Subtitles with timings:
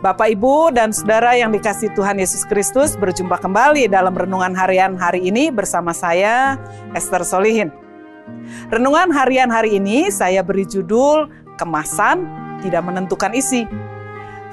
[0.00, 5.28] Bapak, Ibu, dan Saudara yang dikasih Tuhan Yesus Kristus berjumpa kembali dalam Renungan Harian hari
[5.28, 6.56] ini bersama saya,
[6.96, 7.68] Esther Solihin.
[8.72, 11.28] Renungan Harian hari ini saya beri judul
[11.60, 12.24] Kemasan
[12.64, 13.68] Tidak Menentukan Isi.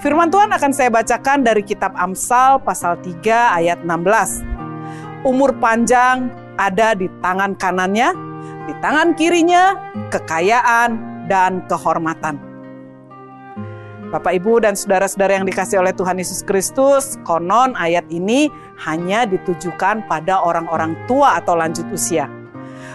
[0.04, 3.24] Firman Tuhan akan saya bacakan dari kitab Amsal pasal 3
[3.64, 5.24] ayat 16.
[5.24, 6.28] Umur panjang
[6.60, 8.12] ada di tangan kanannya,
[8.68, 9.80] di tangan kirinya
[10.12, 12.47] kekayaan dan kehormatan.
[14.08, 18.48] Bapak, Ibu, dan saudara-saudara yang dikasih oleh Tuhan Yesus Kristus, konon ayat ini
[18.88, 22.32] hanya ditujukan pada orang-orang tua atau lanjut usia.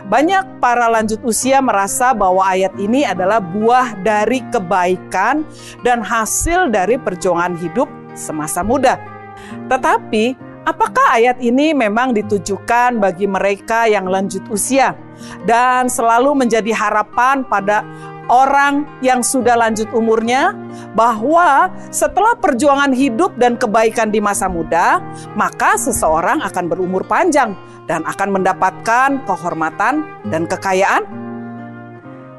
[0.08, 5.44] Banyak para lanjut usia merasa bahwa ayat ini adalah buah dari kebaikan
[5.84, 8.96] dan hasil dari perjuangan hidup semasa muda.
[9.68, 10.32] Tetapi,
[10.64, 14.96] apakah ayat ini memang ditujukan bagi mereka yang lanjut usia
[15.44, 17.84] dan selalu menjadi harapan pada
[18.32, 20.54] orang yang sudah lanjut umurnya
[20.92, 25.00] bahwa setelah perjuangan hidup dan kebaikan di masa muda,
[25.36, 27.56] maka seseorang akan berumur panjang
[27.88, 31.04] dan akan mendapatkan kehormatan dan kekayaan.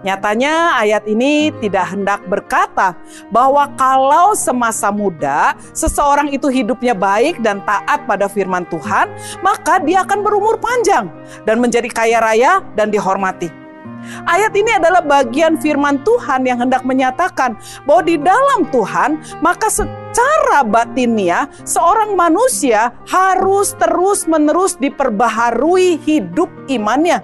[0.03, 2.91] Nyatanya ayat ini tidak hendak berkata
[3.31, 9.07] bahwa kalau semasa muda seseorang itu hidupnya baik dan taat pada firman Tuhan,
[9.39, 11.07] maka dia akan berumur panjang
[11.47, 13.62] dan menjadi kaya raya dan dihormati.
[14.27, 17.55] Ayat ini adalah bagian firman Tuhan yang hendak menyatakan
[17.87, 27.21] bahwa di dalam Tuhan, maka secara batinnya seorang manusia harus terus-menerus diperbaharui hidup imannya.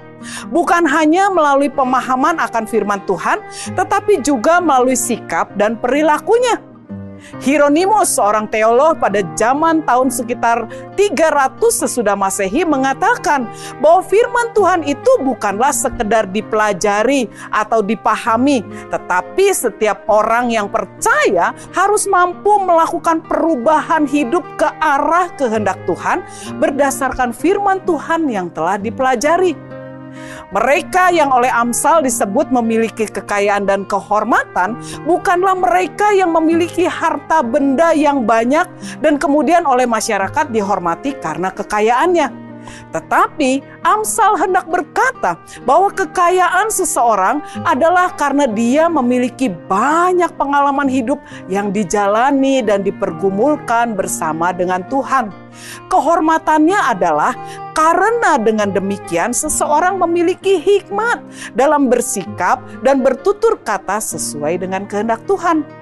[0.52, 3.40] Bukan hanya melalui pemahaman akan firman Tuhan,
[3.75, 6.69] tetapi juga melalui sikap dan perilakunya.
[7.44, 10.66] Hieronymus, seorang teolog pada zaman tahun sekitar
[10.97, 13.47] 300 sesudah Masehi mengatakan
[13.80, 22.09] bahwa firman Tuhan itu bukanlah sekedar dipelajari atau dipahami, tetapi setiap orang yang percaya harus
[22.09, 26.25] mampu melakukan perubahan hidup ke arah kehendak Tuhan
[26.59, 29.78] berdasarkan firman Tuhan yang telah dipelajari.
[30.50, 37.94] Mereka yang oleh Amsal disebut memiliki kekayaan dan kehormatan bukanlah mereka yang memiliki harta benda
[37.94, 38.66] yang banyak
[39.00, 42.48] dan kemudian oleh masyarakat dihormati karena kekayaannya.
[42.91, 51.72] Tetapi Amsal hendak berkata bahwa kekayaan seseorang adalah karena dia memiliki banyak pengalaman hidup yang
[51.72, 55.31] dijalani dan dipergumulkan bersama dengan Tuhan.
[55.90, 57.34] Kehormatannya adalah
[57.74, 61.24] karena dengan demikian seseorang memiliki hikmat
[61.56, 65.78] dalam bersikap dan bertutur kata sesuai dengan kehendak Tuhan.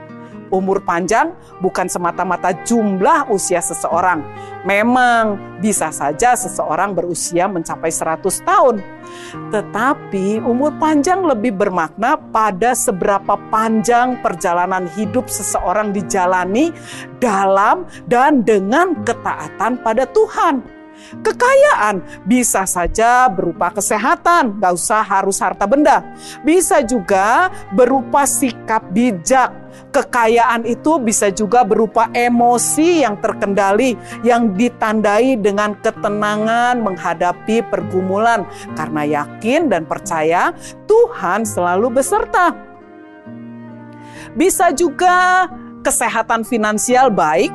[0.48, 4.24] Umur panjang bukan semata-mata jumlah usia seseorang.
[4.64, 8.76] Memang bisa saja seseorang berusia mencapai 100 tahun.
[9.52, 16.72] Tetapi umur panjang lebih bermakna pada seberapa panjang perjalanan hidup seseorang dijalani
[17.20, 20.77] dalam dan dengan ketaatan pada Tuhan.
[21.22, 26.04] Kekayaan bisa saja berupa kesehatan, gak usah harus harta benda.
[26.42, 29.54] Bisa juga berupa sikap bijak.
[29.94, 33.94] Kekayaan itu bisa juga berupa emosi yang terkendali,
[34.26, 38.44] yang ditandai dengan ketenangan menghadapi pergumulan,
[38.74, 40.50] karena yakin dan percaya
[40.90, 42.58] Tuhan selalu beserta.
[44.34, 45.46] Bisa juga
[45.86, 47.54] kesehatan finansial baik,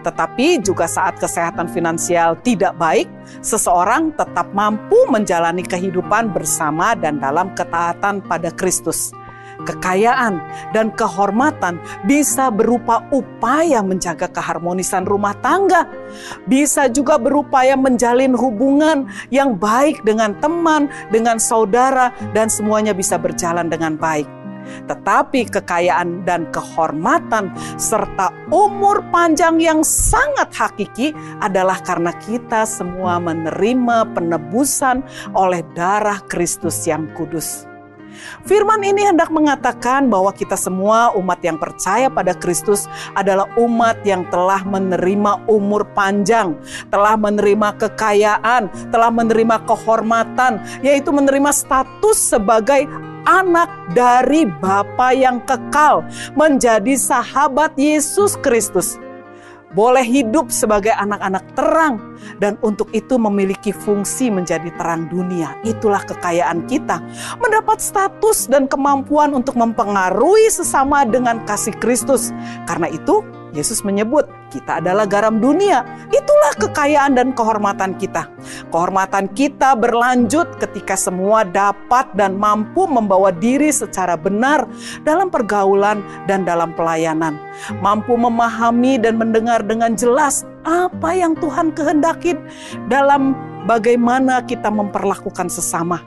[0.00, 3.08] tetapi juga saat kesehatan finansial tidak baik,
[3.44, 9.12] seseorang tetap mampu menjalani kehidupan bersama dan dalam ketaatan pada Kristus.
[9.60, 10.40] Kekayaan
[10.72, 11.76] dan kehormatan
[12.08, 15.84] bisa berupa upaya menjaga keharmonisan rumah tangga,
[16.48, 23.68] bisa juga berupaya menjalin hubungan yang baik dengan teman, dengan saudara, dan semuanya bisa berjalan
[23.68, 24.39] dengan baik
[24.86, 34.10] tetapi kekayaan dan kehormatan serta umur panjang yang sangat hakiki adalah karena kita semua menerima
[34.12, 35.02] penebusan
[35.32, 37.70] oleh darah Kristus yang kudus.
[38.44, 44.26] Firman ini hendak mengatakan bahwa kita semua umat yang percaya pada Kristus adalah umat yang
[44.28, 46.58] telah menerima umur panjang,
[46.90, 52.88] telah menerima kekayaan, telah menerima kehormatan, yaitu menerima status sebagai
[53.30, 56.02] anak dari Bapa yang kekal,
[56.34, 58.98] menjadi sahabat Yesus Kristus.
[59.70, 62.02] boleh hidup sebagai anak-anak terang,
[62.42, 65.54] dan untuk itu memiliki fungsi menjadi terang dunia.
[65.62, 66.98] Itulah kekayaan kita,
[67.38, 72.34] mendapat status dan kemampuan untuk mempengaruhi sesama dengan kasih Kristus.
[72.66, 73.22] Karena itu,
[73.54, 75.86] Yesus menyebut, kita adalah garam dunia.
[76.10, 78.26] Itulah kekayaan dan kehormatan kita.
[78.72, 84.66] Kehormatan kita berlanjut ketika semua dapat dan mampu membawa diri secara benar
[85.04, 87.38] dalam pergaulan dan dalam pelayanan.
[87.84, 92.36] Mampu memahami dan mendengar dengan jelas apa yang Tuhan kehendaki
[92.88, 93.36] dalam
[93.68, 96.00] bagaimana kita memperlakukan sesama.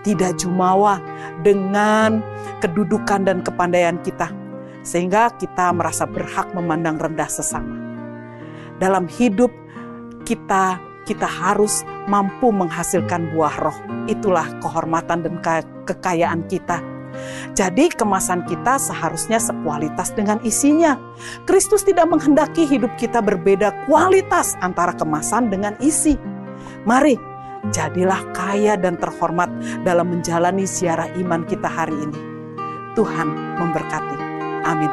[0.00, 0.96] Tidak jumawa
[1.44, 2.24] dengan
[2.64, 4.32] kedudukan dan kepandaian kita,
[4.80, 7.76] sehingga kita merasa berhak memandang rendah sesama.
[8.80, 9.52] Dalam hidup
[10.30, 10.78] kita
[11.10, 13.78] kita harus mampu menghasilkan buah roh.
[14.06, 15.34] Itulah kehormatan dan
[15.82, 16.78] kekayaan kita.
[17.58, 20.94] Jadi kemasan kita seharusnya sekualitas dengan isinya.
[21.50, 26.14] Kristus tidak menghendaki hidup kita berbeda kualitas antara kemasan dengan isi.
[26.86, 27.18] Mari,
[27.74, 29.50] jadilah kaya dan terhormat
[29.82, 32.18] dalam menjalani siara iman kita hari ini.
[32.94, 34.16] Tuhan memberkati.
[34.62, 34.92] Amin.